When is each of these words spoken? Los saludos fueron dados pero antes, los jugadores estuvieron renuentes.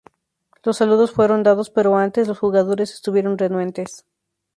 Los 0.63 0.77
saludos 0.77 1.11
fueron 1.11 1.43
dados 1.43 1.69
pero 1.69 1.95
antes, 1.95 2.27
los 2.27 2.39
jugadores 2.39 2.91
estuvieron 2.91 3.37
renuentes. 3.37 4.07